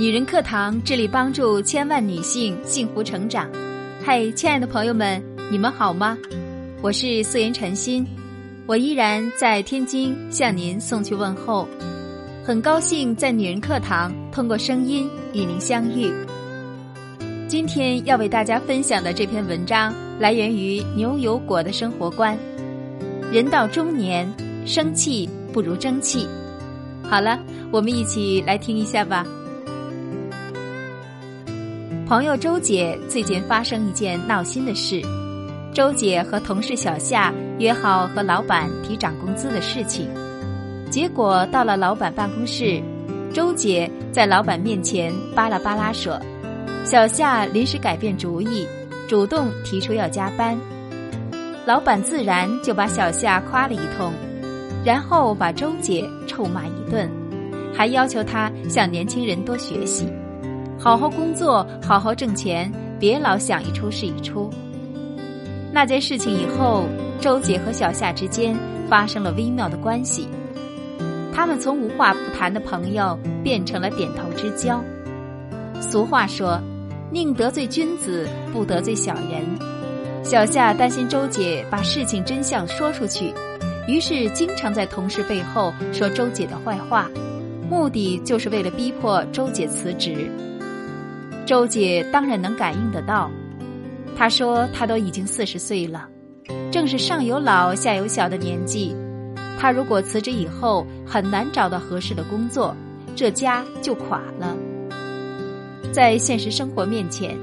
[0.00, 3.46] 女人课堂致力帮助千万女性幸福成长。
[4.02, 6.16] 嗨，亲爱的朋友们，你们好吗？
[6.80, 8.06] 我是素颜晨心，
[8.66, 11.68] 我依然在天津向您送去问候。
[12.42, 16.10] 很高兴在女人课堂通过声音与您相遇。
[17.46, 22.34] 今天要为大家分享的这篇文章来源于牛油果的生活观。
[23.30, 24.26] 人到中年，
[24.64, 26.26] 生气不如争气。
[27.02, 27.38] 好了，
[27.70, 29.26] 我们一起来听一下吧。
[32.10, 35.00] 朋友周姐最近发生一件闹心的事，
[35.72, 40.08] 周姐和同事小夏约好和老板提涨工资的事情，
[40.90, 42.82] 结果到了老板办公室，
[43.32, 46.20] 周姐在老板面前巴拉巴拉说，
[46.84, 48.66] 小夏临时改变主意，
[49.08, 50.58] 主动提出要加班，
[51.64, 54.12] 老板自然就把小夏夸了一通，
[54.84, 57.08] 然后把周姐臭骂一顿，
[57.72, 60.08] 还要求她向年轻人多学习。
[60.82, 64.48] 好好工作，好好挣钱，别老想一出是一出。
[65.70, 66.86] 那件事情以后，
[67.20, 68.56] 周姐和小夏之间
[68.88, 70.26] 发生了微妙的关系，
[71.34, 74.82] 他们从无话不谈的朋友变成了点头之交。
[75.82, 76.58] 俗话说
[77.12, 79.44] ：“宁得罪君子，不得罪小人。”
[80.24, 83.34] 小夏担心周姐把事情真相说出去，
[83.86, 87.06] 于是经常在同事背后说周姐的坏话，
[87.68, 90.26] 目的就是为了逼迫周姐辞职。
[91.50, 93.28] 周姐当然能感应得到，
[94.16, 96.08] 她说她都已经四十岁了，
[96.70, 98.94] 正是上有老下有小的年纪，
[99.58, 102.72] 她如果辞职以后很难找到合适的工作，
[103.16, 104.56] 这家就垮了。
[105.90, 107.36] 在现实生活面前，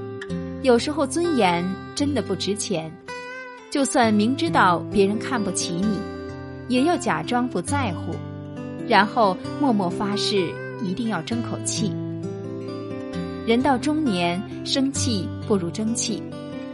[0.62, 1.62] 有时候尊严
[1.94, 2.90] 真的不值钱，
[3.70, 6.00] 就算明知道别人看不起你，
[6.70, 8.16] 也要假装不在乎，
[8.88, 10.50] 然后默默发誓
[10.82, 11.92] 一定要争口气。
[13.48, 16.22] 人到中年，生气不如争气，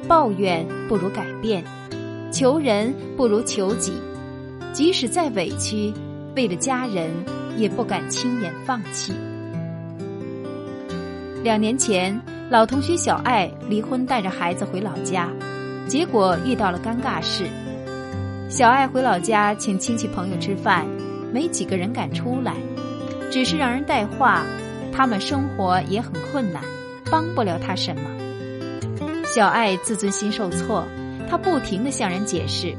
[0.07, 1.63] 抱怨不如改变，
[2.31, 3.93] 求人不如求己。
[4.71, 5.93] 即使再委屈，
[6.35, 7.11] 为了家人，
[7.55, 9.13] 也不敢轻言放弃。
[11.43, 12.19] 两年前，
[12.49, 15.29] 老同学小爱离婚，带着孩子回老家，
[15.87, 17.45] 结果遇到了尴尬事。
[18.49, 20.87] 小爱回老家请亲戚朋友吃饭，
[21.31, 22.55] 没几个人敢出来，
[23.29, 24.43] 只是让人带话。
[24.95, 26.61] 他们生活也很困难，
[27.09, 28.01] 帮不了他什么。
[29.25, 30.85] 小爱自尊心受挫，
[31.27, 32.75] 他不停的向人解释，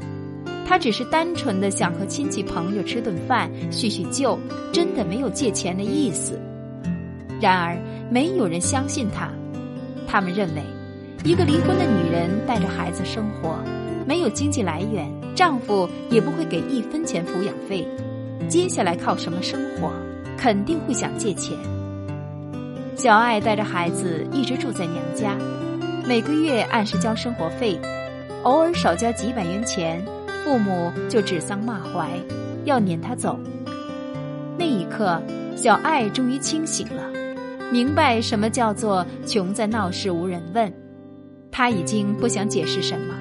[0.65, 4.39] 他只是单纯的想和亲戚朋友吃顿饭叙叙旧，
[4.71, 6.39] 真的没有借钱的意思。
[7.41, 7.77] 然而，
[8.09, 9.29] 没有人相信他。
[10.07, 10.63] 他们认为，
[11.25, 13.59] 一个离婚的女人带着孩子生活，
[14.07, 15.05] 没有经济来源，
[15.35, 17.85] 丈夫也不会给一分钱抚养费，
[18.47, 19.91] 接下来靠什么生活？
[20.37, 21.57] 肯定会想借钱。
[22.95, 25.35] 小爱带着孩子一直住在娘家，
[26.07, 27.77] 每个月按时交生活费，
[28.43, 30.03] 偶尔少交几百元钱，
[30.43, 32.09] 父母就指桑骂槐，
[32.63, 33.37] 要撵他走。
[34.57, 35.21] 那一刻，
[35.57, 37.03] 小爱终于清醒了，
[37.69, 40.73] 明白什么叫做“穷在闹市无人问”。
[41.51, 43.13] 他已经不想解释什么，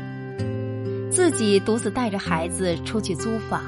[1.10, 3.60] 自己独自带着孩子出去租房。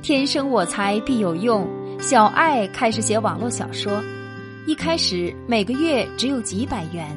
[0.00, 1.68] 天生我材必有用，
[2.00, 4.02] 小爱开始写网络小说。
[4.68, 7.08] 一开始每个月只有几百元，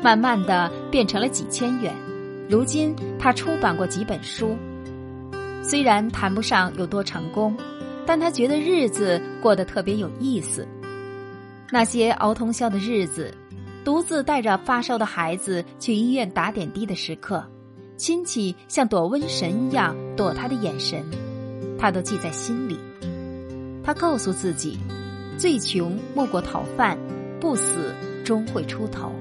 [0.00, 1.92] 慢慢的变成了几千元。
[2.48, 4.56] 如今他出版过几本书，
[5.60, 7.56] 虽然谈不上有多成功，
[8.06, 10.64] 但他觉得日子过得特别有意思。
[11.68, 13.34] 那些熬通宵的日子，
[13.84, 17.44] 独自带着发烧的孩子去医院打点滴的时刻，
[17.96, 21.04] 亲戚像躲瘟神一样躲他的眼神，
[21.76, 22.78] 他都记在心里。
[23.82, 24.78] 他告诉自己。
[25.36, 26.98] 最穷莫过讨饭，
[27.40, 29.12] 不死终会出头。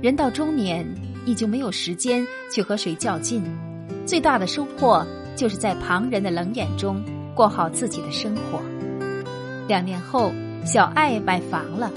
[0.00, 0.86] 人到中年，
[1.26, 3.42] 已经没有时间去和谁较劲，
[4.06, 7.02] 最大的收获就是在旁人的冷眼中
[7.34, 8.60] 过好自己的生活。
[9.68, 10.32] 两年后，
[10.64, 11.92] 小爱买房了，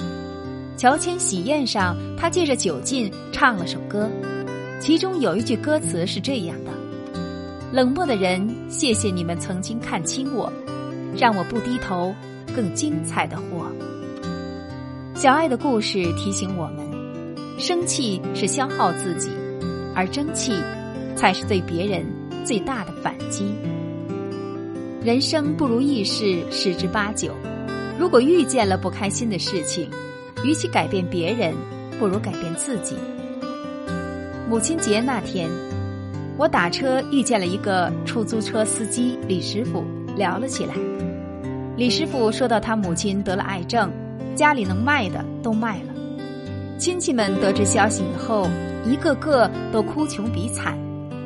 [0.75, 4.09] 乔迁喜宴上，他借着酒劲唱了首歌，
[4.79, 6.71] 其中有一句歌词是这样的
[7.71, 10.51] ：“冷漠的人，谢谢你们曾经看清我。”
[11.15, 12.13] 让我不低头，
[12.55, 13.71] 更精彩的活。
[15.15, 16.79] 小爱的故事提醒我们：
[17.59, 19.29] 生气是消耗自己，
[19.95, 20.53] 而争气
[21.15, 22.03] 才是对别人
[22.43, 23.53] 最大的反击。
[25.03, 27.33] 人生不如意事十之八九，
[27.99, 29.89] 如果遇见了不开心的事情，
[30.43, 31.53] 与其改变别人，
[31.99, 32.95] 不如改变自己。
[34.49, 35.49] 母亲节那天，
[36.37, 39.83] 我打车遇见了一个出租车司机李师傅。
[40.15, 40.75] 聊了起来，
[41.75, 43.91] 李师傅说到他母亲得了癌症，
[44.35, 45.93] 家里能卖的都卖了。
[46.77, 48.47] 亲戚们得知消息以后，
[48.85, 50.77] 一个个都哭穷比惨，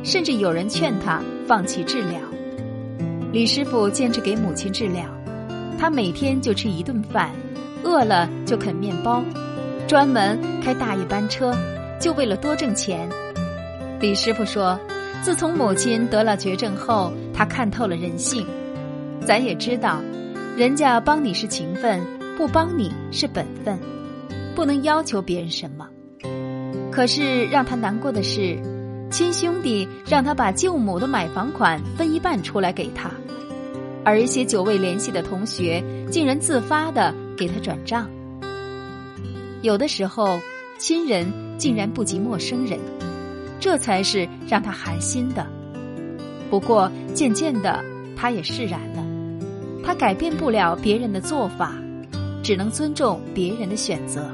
[0.04, 2.19] 甚至有人劝他放弃治疗。
[3.31, 5.04] 李师傅坚持给母亲治疗，
[5.78, 7.31] 他每天就吃一顿饭，
[7.84, 9.24] 饿了就啃面包，
[9.88, 11.54] 专门开大夜班车，
[12.00, 13.10] 就为了多挣钱。
[14.00, 14.80] 李师傅说，
[15.22, 18.45] 自从母亲得了绝症后，他看透了人性。
[19.27, 20.01] 咱也知道，
[20.56, 22.01] 人家帮你是情分，
[22.38, 23.77] 不帮你是本分。
[24.56, 25.85] 不能要求别人什么，
[26.89, 28.57] 可是让他难过的是，
[29.12, 33.12] 亲兄弟让他把舅母的买房款分一半出来给他，
[34.06, 38.09] 而一些久未联系的同学竟然自发的给他转账。
[39.62, 40.39] 有的时候，
[40.77, 42.79] 亲人竟然不及陌生人，
[43.59, 45.45] 这才是让他寒心的。
[46.50, 47.83] 不过渐渐的，
[48.15, 49.06] 他也释然了，
[49.88, 51.74] 他改变不了别人的做法，
[52.44, 54.30] 只能尊重别人的选择。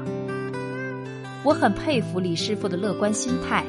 [1.44, 3.64] 我很佩服李师傅的乐观心态，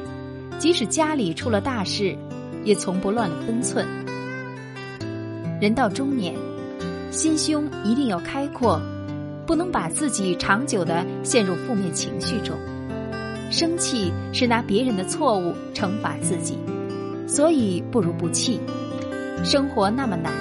[0.58, 2.18] 即使家里出了大事，
[2.64, 3.86] 也从不乱了分寸。
[5.60, 6.34] 人到中年，
[7.12, 8.82] 心胸一定要开阔，
[9.46, 12.56] 不能把自己长久的陷入负面情绪中。
[13.48, 16.58] 生气是拿别人的错误惩罚自己，
[17.28, 18.60] 所以不如不气。
[19.44, 20.32] 生活那么难，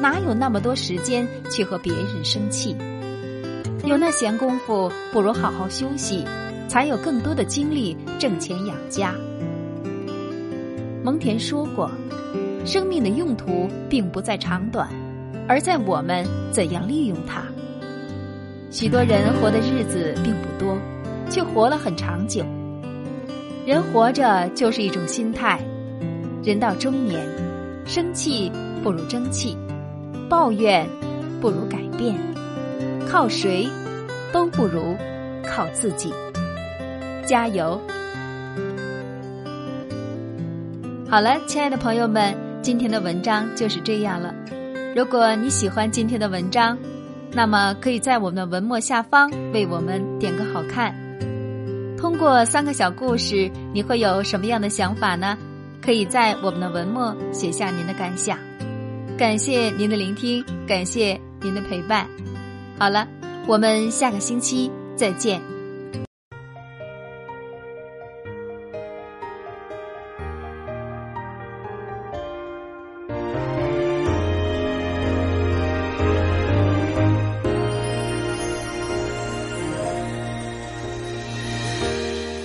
[0.00, 2.76] 哪有那么多时间去和别人生气？
[3.84, 6.24] 有那闲工夫，不如好好休息。
[6.68, 9.14] 才有更多的精力挣钱养家。
[11.02, 11.90] 蒙恬说过
[12.62, 14.86] ：“生命的用途并不在长短，
[15.48, 17.42] 而在我们怎样利用它。”
[18.70, 20.76] 许多人活的日子并不多，
[21.30, 22.44] 却活了很长久。
[23.64, 25.58] 人活着就是一种心态。
[26.44, 27.26] 人到中年，
[27.86, 28.52] 生气
[28.82, 29.56] 不如争气，
[30.28, 30.86] 抱怨
[31.40, 32.14] 不如改变，
[33.08, 33.66] 靠谁
[34.32, 34.94] 都不如
[35.42, 36.12] 靠自己。
[37.24, 37.80] 加油！
[41.08, 44.34] 好了，亲爱的朋友们，今天的文章就是这样了。
[44.94, 46.76] 如果你喜欢今天的文章，
[47.32, 50.94] 那么可以在我们的文末下方为我们点个好看。
[51.96, 55.36] 通过三个小故事，你会有什么样的想法呢？
[55.80, 58.38] 可以在我们的文末写下您的感想。
[59.18, 62.08] 感谢您的聆听，感谢您的陪伴。
[62.78, 63.08] 好了，
[63.48, 65.42] 我们下个星期再见。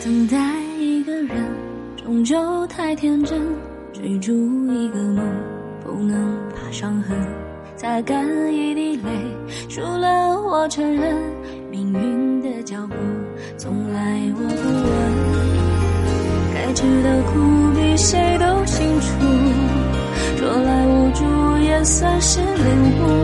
[0.04, 1.46] 等待一个人，
[1.96, 3.40] 终究太天真；
[3.94, 4.34] 追逐
[4.74, 5.24] 一个梦，
[5.84, 6.43] 不能
[6.74, 7.16] 伤痕。
[7.76, 9.10] 擦干一滴泪，
[9.70, 11.16] 输了我承认。
[11.70, 12.96] 命运的脚步，
[13.58, 14.00] 从来
[14.36, 14.44] 我不
[14.84, 14.92] 问。
[16.54, 17.32] 该吃的苦
[17.76, 19.08] 比谁都清楚，
[20.38, 21.24] 说来无助
[21.64, 22.48] 也算是领
[23.00, 23.23] 悟。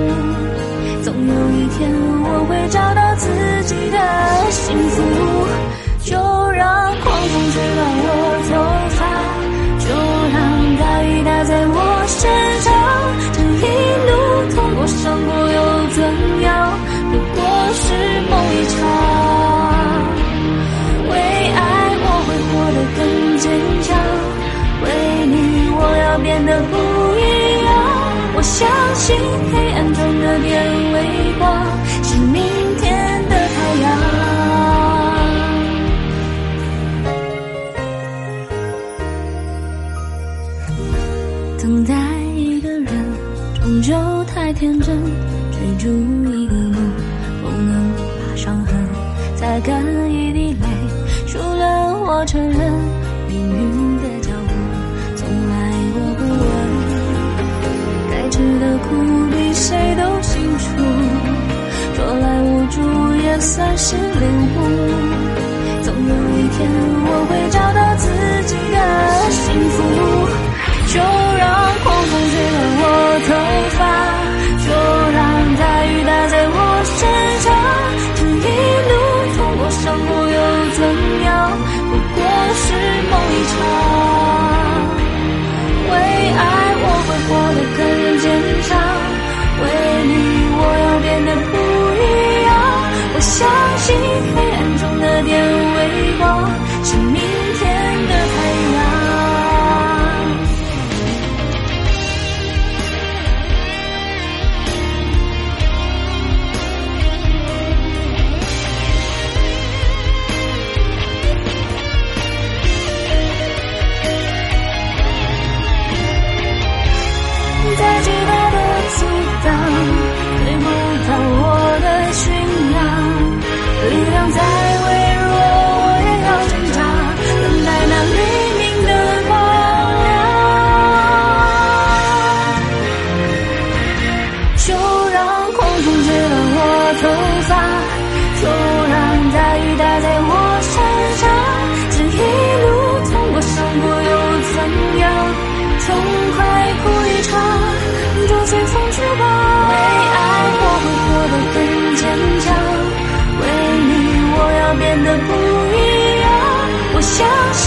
[52.11, 52.57] 我承认。
[53.27, 54.51] 命运的脚步，
[55.15, 55.53] 从来
[55.93, 56.49] 我不问。
[58.09, 58.89] 该吃的苦
[59.29, 60.65] 比谁都清楚，
[61.93, 62.81] 说来无助
[63.21, 64.25] 也算是领
[64.55, 64.57] 悟。
[65.83, 66.57] 总有一天，
[67.05, 67.88] 我会找到。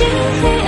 [0.03, 0.11] 心
[0.43, 0.62] 扉。